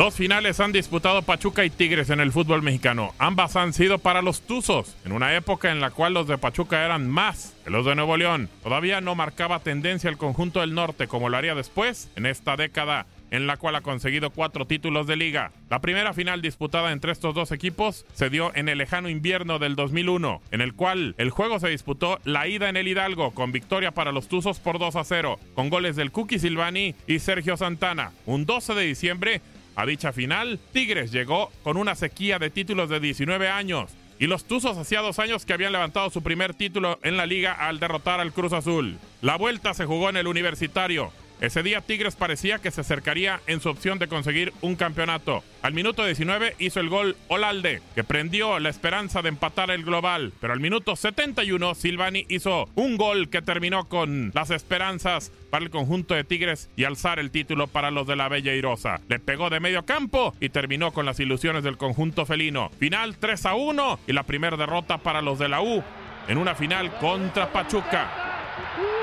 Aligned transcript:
Dos 0.00 0.14
finales 0.14 0.60
han 0.60 0.72
disputado 0.72 1.20
Pachuca 1.20 1.62
y 1.62 1.68
Tigres 1.68 2.08
en 2.08 2.20
el 2.20 2.32
fútbol 2.32 2.62
mexicano. 2.62 3.12
Ambas 3.18 3.54
han 3.56 3.74
sido 3.74 3.98
para 3.98 4.22
los 4.22 4.40
Tuzos, 4.40 4.96
en 5.04 5.12
una 5.12 5.36
época 5.36 5.70
en 5.70 5.80
la 5.80 5.90
cual 5.90 6.14
los 6.14 6.26
de 6.26 6.38
Pachuca 6.38 6.86
eran 6.86 7.06
más 7.06 7.54
que 7.64 7.70
los 7.70 7.84
de 7.84 7.94
Nuevo 7.94 8.16
León. 8.16 8.48
Todavía 8.62 9.02
no 9.02 9.14
marcaba 9.14 9.58
tendencia 9.58 10.08
el 10.08 10.16
conjunto 10.16 10.60
del 10.60 10.72
norte 10.72 11.06
como 11.06 11.28
lo 11.28 11.36
haría 11.36 11.54
después, 11.54 12.10
en 12.16 12.24
esta 12.24 12.56
década 12.56 13.04
en 13.30 13.46
la 13.46 13.58
cual 13.58 13.76
ha 13.76 13.82
conseguido 13.82 14.30
cuatro 14.30 14.66
títulos 14.66 15.06
de 15.06 15.16
liga. 15.16 15.52
La 15.68 15.80
primera 15.80 16.14
final 16.14 16.42
disputada 16.42 16.92
entre 16.92 17.12
estos 17.12 17.34
dos 17.34 17.52
equipos 17.52 18.06
se 18.14 18.30
dio 18.30 18.52
en 18.54 18.68
el 18.68 18.78
lejano 18.78 19.10
invierno 19.10 19.58
del 19.58 19.76
2001, 19.76 20.40
en 20.50 20.60
el 20.62 20.74
cual 20.74 21.14
el 21.18 21.28
juego 21.28 21.60
se 21.60 21.68
disputó 21.68 22.18
la 22.24 22.48
ida 22.48 22.70
en 22.70 22.76
el 22.76 22.88
Hidalgo 22.88 23.32
con 23.32 23.52
victoria 23.52 23.92
para 23.92 24.12
los 24.12 24.28
Tuzos 24.28 24.60
por 24.60 24.78
2 24.78 24.96
a 24.96 25.04
0, 25.04 25.38
con 25.54 25.68
goles 25.68 25.94
del 25.94 26.10
Cookie 26.10 26.38
Silvani 26.38 26.94
y 27.06 27.18
Sergio 27.18 27.58
Santana. 27.58 28.12
Un 28.26 28.46
12 28.46 28.74
de 28.74 28.82
diciembre 28.82 29.42
a 29.76 29.86
dicha 29.86 30.12
final, 30.12 30.58
Tigres 30.72 31.12
llegó 31.12 31.50
con 31.62 31.76
una 31.76 31.94
sequía 31.94 32.38
de 32.38 32.50
títulos 32.50 32.90
de 32.90 33.00
19 33.00 33.48
años 33.48 33.90
y 34.20 34.26
los 34.26 34.44
Tuzos 34.44 34.76
hacía 34.76 35.00
dos 35.00 35.18
años 35.18 35.46
que 35.46 35.54
habían 35.54 35.72
levantado 35.72 36.10
su 36.10 36.22
primer 36.22 36.52
título 36.52 36.98
en 37.02 37.16
la 37.16 37.24
liga 37.24 37.52
al 37.52 37.80
derrotar 37.80 38.20
al 38.20 38.34
Cruz 38.34 38.52
Azul. 38.52 38.98
La 39.22 39.36
vuelta 39.36 39.72
se 39.72 39.86
jugó 39.86 40.10
en 40.10 40.18
el 40.18 40.26
Universitario. 40.26 41.10
Ese 41.40 41.62
día 41.62 41.80
Tigres 41.80 42.16
parecía 42.16 42.58
que 42.58 42.70
se 42.70 42.82
acercaría 42.82 43.40
en 43.46 43.62
su 43.62 43.70
opción 43.70 43.98
de 43.98 44.08
conseguir 44.08 44.52
un 44.60 44.76
campeonato. 44.76 45.42
Al 45.62 45.72
minuto 45.72 46.04
19 46.04 46.56
hizo 46.58 46.80
el 46.80 46.90
gol 46.90 47.16
Olalde, 47.28 47.80
que 47.94 48.04
prendió 48.04 48.58
la 48.58 48.68
esperanza 48.68 49.22
de 49.22 49.30
empatar 49.30 49.70
el 49.70 49.82
global. 49.82 50.34
Pero 50.38 50.52
al 50.52 50.60
minuto 50.60 50.96
71 50.96 51.74
Silvani 51.74 52.26
hizo 52.28 52.68
un 52.74 52.98
gol 52.98 53.30
que 53.30 53.40
terminó 53.40 53.88
con 53.88 54.32
las 54.34 54.50
esperanzas 54.50 55.32
para 55.48 55.64
el 55.64 55.70
conjunto 55.70 56.14
de 56.14 56.24
Tigres 56.24 56.68
y 56.76 56.84
alzar 56.84 57.18
el 57.18 57.30
título 57.30 57.68
para 57.68 57.90
los 57.90 58.06
de 58.06 58.16
la 58.16 58.28
Bella 58.28 58.54
Irosa. 58.54 59.00
Le 59.08 59.18
pegó 59.18 59.48
de 59.48 59.60
medio 59.60 59.86
campo 59.86 60.34
y 60.40 60.50
terminó 60.50 60.92
con 60.92 61.06
las 61.06 61.20
ilusiones 61.20 61.64
del 61.64 61.78
conjunto 61.78 62.26
felino. 62.26 62.68
Final 62.78 63.16
3 63.16 63.46
a 63.46 63.54
1 63.54 64.00
y 64.06 64.12
la 64.12 64.24
primera 64.24 64.58
derrota 64.58 64.98
para 64.98 65.22
los 65.22 65.38
de 65.38 65.48
la 65.48 65.62
U 65.62 65.82
en 66.28 66.36
una 66.36 66.54
final 66.54 66.92
contra 66.98 67.50
Pachuca. 67.50 68.99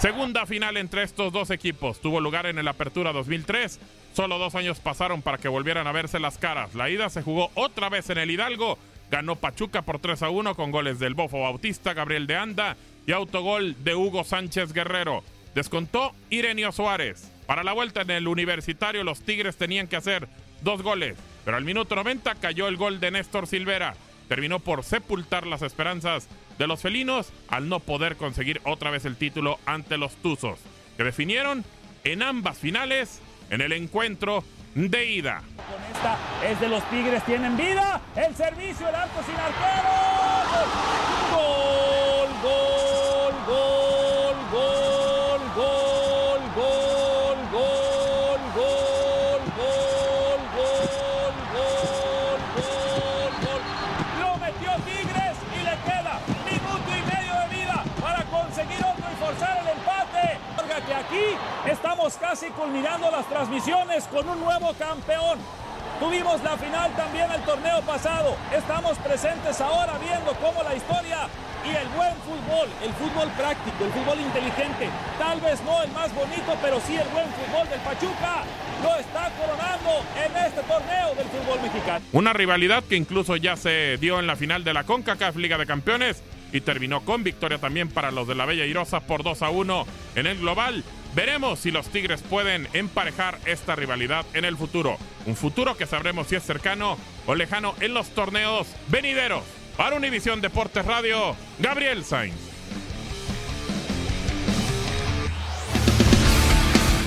Segunda 0.00 0.46
final 0.46 0.76
entre 0.76 1.02
estos 1.02 1.32
dos 1.32 1.50
equipos. 1.50 2.00
Tuvo 2.00 2.20
lugar 2.20 2.46
en 2.46 2.58
el 2.58 2.68
Apertura 2.68 3.12
2003. 3.12 3.80
Solo 4.12 4.38
dos 4.38 4.54
años 4.54 4.78
pasaron 4.78 5.22
para 5.22 5.38
que 5.38 5.48
volvieran 5.48 5.88
a 5.88 5.92
verse 5.92 6.20
las 6.20 6.38
caras. 6.38 6.76
La 6.76 6.88
ida 6.88 7.10
se 7.10 7.22
jugó 7.22 7.50
otra 7.54 7.88
vez 7.88 8.08
en 8.10 8.18
el 8.18 8.30
Hidalgo. 8.30 8.78
Ganó 9.10 9.34
Pachuca 9.34 9.82
por 9.82 9.98
3 9.98 10.22
a 10.22 10.30
1 10.30 10.54
con 10.54 10.70
goles 10.70 11.00
del 11.00 11.14
Bofo 11.14 11.40
Bautista, 11.40 11.94
Gabriel 11.94 12.28
de 12.28 12.36
Anda 12.36 12.76
y 13.08 13.12
autogol 13.12 13.74
de 13.82 13.96
Hugo 13.96 14.22
Sánchez 14.22 14.72
Guerrero. 14.72 15.24
Descontó 15.56 16.12
Irenio 16.30 16.70
Suárez. 16.70 17.32
Para 17.46 17.64
la 17.64 17.72
vuelta 17.72 18.02
en 18.02 18.10
el 18.10 18.28
universitario, 18.28 19.02
los 19.02 19.22
Tigres 19.22 19.56
tenían 19.56 19.88
que 19.88 19.96
hacer 19.96 20.28
dos 20.60 20.82
goles. 20.82 21.16
Pero 21.44 21.56
al 21.56 21.64
minuto 21.64 21.96
90 21.96 22.36
cayó 22.36 22.68
el 22.68 22.76
gol 22.76 23.00
de 23.00 23.10
Néstor 23.10 23.48
Silvera. 23.48 23.94
Terminó 24.28 24.60
por 24.60 24.84
sepultar 24.84 25.44
las 25.46 25.62
esperanzas 25.62 26.28
de 26.58 26.66
los 26.66 26.80
felinos 26.80 27.32
al 27.48 27.68
no 27.68 27.80
poder 27.80 28.16
conseguir 28.16 28.60
otra 28.64 28.90
vez 28.90 29.04
el 29.04 29.16
título 29.16 29.58
ante 29.64 29.96
los 29.96 30.14
Tuzos, 30.16 30.58
que 30.96 31.04
definieron 31.04 31.64
en 32.04 32.22
ambas 32.22 32.58
finales 32.58 33.20
en 33.50 33.60
el 33.60 33.72
encuentro 33.72 34.44
de 34.74 35.06
ida. 35.06 35.42
Con 35.56 35.96
esta 35.96 36.18
es 36.48 36.60
de 36.60 36.68
los 36.68 36.82
Tigres, 36.90 37.24
tienen 37.24 37.56
vida. 37.56 38.00
El 38.16 38.34
servicio, 38.34 38.88
el 38.88 38.94
arco 38.94 39.22
sin 39.24 39.34
arquero. 39.34 41.17
Aquí 61.18 61.70
estamos 61.70 62.16
casi 62.16 62.46
culminando 62.48 63.10
las 63.10 63.28
transmisiones 63.28 64.04
con 64.04 64.28
un 64.28 64.40
nuevo 64.40 64.72
campeón. 64.78 65.38
Tuvimos 66.00 66.42
la 66.44 66.56
final 66.56 66.94
también 66.94 67.30
el 67.32 67.42
torneo 67.42 67.80
pasado. 67.82 68.36
Estamos 68.56 68.96
presentes 68.98 69.60
ahora 69.60 69.98
viendo 69.98 70.32
cómo 70.34 70.62
la 70.62 70.74
historia 70.74 71.28
y 71.64 71.70
el 71.74 71.88
buen 71.88 72.14
fútbol, 72.22 72.68
el 72.84 72.92
fútbol 72.92 73.28
práctico, 73.36 73.84
el 73.84 73.90
fútbol 73.90 74.20
inteligente. 74.20 74.88
Tal 75.18 75.40
vez 75.40 75.60
no 75.64 75.82
el 75.82 75.90
más 75.90 76.14
bonito, 76.14 76.56
pero 76.62 76.80
sí 76.86 76.94
el 76.94 77.08
buen 77.08 77.26
fútbol 77.30 77.68
del 77.68 77.80
Pachuca. 77.80 78.44
Lo 78.80 78.94
está 78.94 79.30
coronando 79.34 79.90
en 80.24 80.36
este 80.46 80.62
torneo 80.62 81.14
del 81.16 81.26
fútbol 81.26 81.60
mexicano. 81.62 82.04
Una 82.12 82.32
rivalidad 82.32 82.84
que 82.84 82.94
incluso 82.94 83.34
ya 83.34 83.56
se 83.56 83.96
dio 83.96 84.20
en 84.20 84.28
la 84.28 84.36
final 84.36 84.62
de 84.62 84.74
la 84.74 84.84
CONCACAF 84.84 85.34
Liga 85.34 85.58
de 85.58 85.66
Campeones 85.66 86.22
y 86.52 86.60
terminó 86.60 87.04
con 87.04 87.24
victoria 87.24 87.58
también 87.58 87.88
para 87.88 88.10
los 88.10 88.26
de 88.26 88.34
la 88.34 88.46
Bella 88.46 88.64
Irosa 88.64 89.00
por 89.00 89.22
2 89.22 89.42
a 89.42 89.50
1 89.50 89.86
en 90.14 90.26
el 90.26 90.38
global. 90.38 90.84
Veremos 91.14 91.60
si 91.60 91.70
los 91.70 91.88
Tigres 91.88 92.22
pueden 92.22 92.68
emparejar 92.72 93.38
esta 93.46 93.74
rivalidad 93.74 94.24
en 94.34 94.44
el 94.44 94.56
futuro. 94.56 94.96
Un 95.26 95.36
futuro 95.36 95.76
que 95.76 95.86
sabremos 95.86 96.28
si 96.28 96.36
es 96.36 96.42
cercano 96.42 96.98
o 97.26 97.34
lejano 97.34 97.74
en 97.80 97.94
los 97.94 98.08
torneos 98.10 98.66
venideros. 98.88 99.42
Para 99.76 99.96
Univisión 99.96 100.40
Deportes 100.40 100.84
Radio, 100.84 101.36
Gabriel 101.58 102.04
Sainz. 102.04 102.34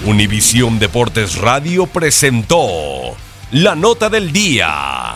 Univisión 0.05 0.79
Deportes 0.79 1.37
Radio 1.37 1.85
presentó 1.85 3.15
la 3.51 3.75
nota 3.75 4.09
del 4.09 4.31
día. 4.31 5.15